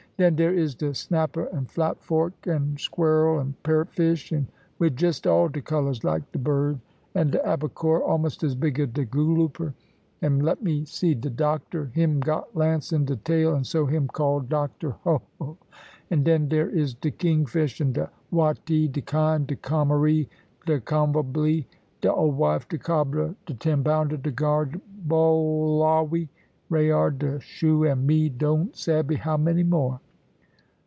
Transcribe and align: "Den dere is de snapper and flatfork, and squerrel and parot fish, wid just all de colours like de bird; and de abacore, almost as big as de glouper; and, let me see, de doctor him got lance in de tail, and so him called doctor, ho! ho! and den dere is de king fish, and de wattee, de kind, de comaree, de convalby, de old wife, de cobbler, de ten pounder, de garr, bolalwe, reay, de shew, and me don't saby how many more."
"Den 0.17 0.35
dere 0.35 0.53
is 0.53 0.75
de 0.75 0.93
snapper 0.93 1.45
and 1.45 1.67
flatfork, 1.67 2.45
and 2.45 2.79
squerrel 2.79 3.39
and 3.39 3.55
parot 3.63 3.89
fish, 3.89 4.31
wid 4.77 4.95
just 4.95 5.25
all 5.25 5.49
de 5.49 5.61
colours 5.63 6.03
like 6.03 6.31
de 6.31 6.37
bird; 6.37 6.79
and 7.15 7.31
de 7.31 7.39
abacore, 7.39 8.03
almost 8.07 8.43
as 8.43 8.53
big 8.53 8.79
as 8.79 8.89
de 8.89 9.03
glouper; 9.03 9.73
and, 10.21 10.43
let 10.45 10.61
me 10.61 10.85
see, 10.85 11.15
de 11.15 11.27
doctor 11.31 11.85
him 11.95 12.19
got 12.19 12.55
lance 12.55 12.93
in 12.93 13.03
de 13.03 13.15
tail, 13.15 13.55
and 13.55 13.65
so 13.65 13.87
him 13.87 14.07
called 14.07 14.47
doctor, 14.47 14.91
ho! 14.91 15.23
ho! 15.39 15.57
and 16.11 16.23
den 16.23 16.47
dere 16.47 16.69
is 16.69 16.93
de 16.93 17.09
king 17.09 17.43
fish, 17.43 17.81
and 17.81 17.95
de 17.95 18.07
wattee, 18.31 18.87
de 18.91 19.01
kind, 19.01 19.47
de 19.47 19.55
comaree, 19.55 20.29
de 20.67 20.79
convalby, 20.81 21.65
de 22.01 22.13
old 22.13 22.37
wife, 22.37 22.67
de 22.69 22.77
cobbler, 22.77 23.33
de 23.47 23.55
ten 23.55 23.83
pounder, 23.83 24.17
de 24.17 24.29
garr, 24.31 24.67
bolalwe, 25.07 26.29
reay, 26.69 27.09
de 27.17 27.39
shew, 27.39 27.83
and 27.85 28.05
me 28.05 28.29
don't 28.29 28.75
saby 28.75 29.15
how 29.15 29.35
many 29.35 29.63
more." 29.63 29.99